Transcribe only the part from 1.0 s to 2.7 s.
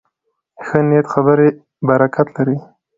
خبرې برکت لري